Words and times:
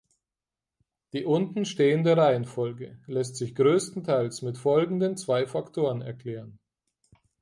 Die 1.13 1.25
unten 1.25 1.63
stehende 1.63 2.17
Reihenfolge 2.17 2.99
lässt 3.05 3.35
sich 3.35 3.53
größtenteils 3.53 4.41
mit 4.41 4.57
folgenden 4.57 5.15
zwei 5.15 5.45
Faktoren 5.45 6.01
erklären. 6.01 6.57